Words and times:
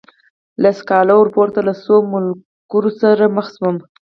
له 0.61 0.69
سکالا 0.79 1.13
ورپورته 1.17 1.59
له 1.67 1.73
څو 1.83 1.95
ملګرو 2.11 2.91
سره 3.01 3.23
مخ 3.35 3.47
شوم. 3.55 3.75